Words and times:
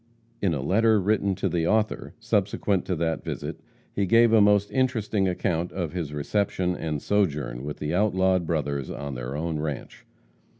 In 0.41 0.55
a 0.55 0.63
letter 0.63 0.99
written 0.99 1.35
to 1.35 1.47
the 1.47 1.67
author, 1.67 2.15
subsequent 2.19 2.85
to 2.85 2.95
that 2.95 3.23
visit, 3.23 3.59
he 3.93 4.07
gave 4.07 4.33
a 4.33 4.41
most 4.41 4.71
interesting 4.71 5.27
account 5.27 5.71
of 5.71 5.93
his 5.93 6.11
reception 6.11 6.75
and 6.75 6.99
sojourn 6.99 7.63
with 7.63 7.77
the 7.77 7.93
outlawed 7.93 8.47
brothers 8.47 8.89
on 8.89 9.13
their 9.13 9.35
own 9.37 9.59
ranche. 9.59 10.03